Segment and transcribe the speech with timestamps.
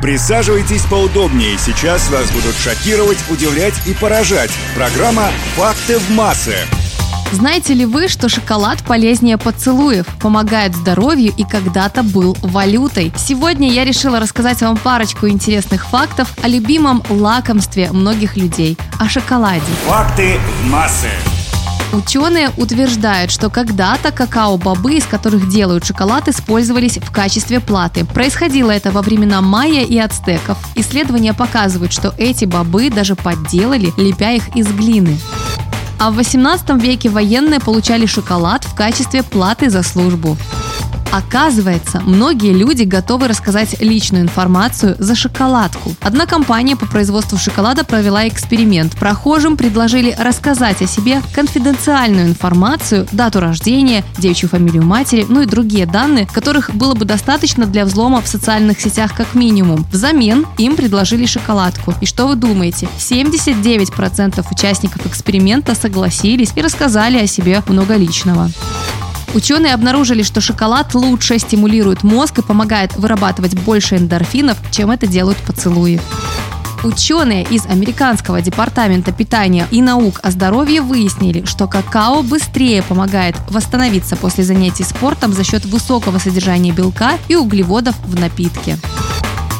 [0.00, 1.58] Присаживайтесь поудобнее.
[1.58, 4.50] Сейчас вас будут шокировать, удивлять и поражать.
[4.74, 6.54] Программа «Факты в массы».
[7.32, 13.12] Знаете ли вы, что шоколад полезнее поцелуев, помогает здоровью и когда-то был валютой?
[13.16, 19.62] Сегодня я решила рассказать вам парочку интересных фактов о любимом лакомстве многих людей– о шоколаде.
[19.86, 21.10] Факты в массы.
[21.92, 28.04] Ученые утверждают, что когда-то какао-бобы, из которых делают шоколад, использовались в качестве платы.
[28.04, 30.58] Происходило это во времена майя и ацтеков.
[30.74, 35.18] Исследования показывают, что эти бобы даже подделали, лепя их из глины.
[35.98, 40.36] А в 18 веке военные получали шоколад в качестве платы за службу.
[41.10, 45.94] Оказывается, многие люди готовы рассказать личную информацию за шоколадку.
[46.00, 48.94] Одна компания по производству шоколада провела эксперимент.
[48.96, 55.86] Прохожим предложили рассказать о себе конфиденциальную информацию, дату рождения, девичью фамилию матери, ну и другие
[55.86, 59.86] данные, которых было бы достаточно для взлома в социальных сетях как минимум.
[59.90, 61.94] Взамен им предложили шоколадку.
[62.02, 62.86] И что вы думаете?
[62.98, 68.50] 79% участников эксперимента согласились и рассказали о себе много личного.
[69.34, 75.38] Ученые обнаружили, что шоколад лучше стимулирует мозг и помогает вырабатывать больше эндорфинов, чем это делают
[75.38, 76.00] поцелуи.
[76.84, 84.16] Ученые из Американского департамента питания и наук о здоровье выяснили, что какао быстрее помогает восстановиться
[84.16, 88.78] после занятий спортом за счет высокого содержания белка и углеводов в напитке.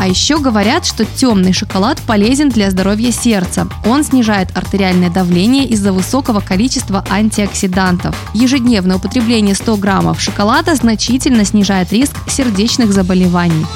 [0.00, 3.68] А еще говорят, что темный шоколад полезен для здоровья сердца.
[3.84, 8.16] Он снижает артериальное давление из-за высокого количества антиоксидантов.
[8.32, 13.66] Ежедневное употребление 100 граммов шоколада значительно снижает риск сердечных заболеваний.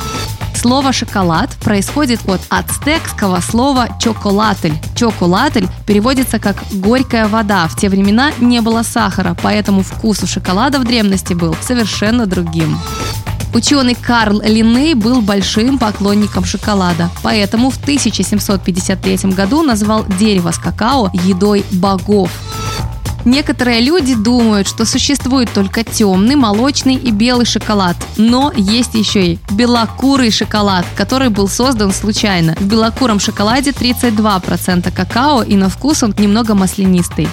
[0.54, 4.72] Слово «шоколад» происходит от ацтекского слова «чоколатль».
[4.96, 7.68] «Чоколатль» переводится как «горькая вода».
[7.68, 12.78] В те времена не было сахара, поэтому вкус у шоколада в древности был совершенно другим.
[13.54, 21.12] Ученый Карл Линней был большим поклонником шоколада, поэтому в 1753 году назвал дерево с какао
[21.24, 22.32] едой богов.
[23.24, 27.96] Некоторые люди думают, что существует только темный, молочный и белый шоколад.
[28.16, 32.54] Но есть еще и белокурый шоколад, который был создан случайно.
[32.58, 37.28] В белокуром шоколаде 32% какао и на вкус он немного маслянистый.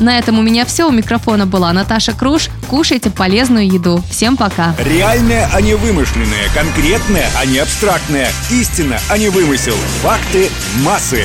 [0.00, 0.88] На этом у меня все.
[0.88, 2.48] У микрофона была Наташа Круш.
[2.68, 4.02] Кушайте полезную еду.
[4.10, 4.74] Всем пока.
[4.78, 6.48] Реальное, а не вымышленное.
[6.54, 8.28] Конкретное, а не абстрактное.
[8.50, 9.76] Истина, а не вымысел.
[10.02, 10.50] Факты
[10.82, 11.22] массы.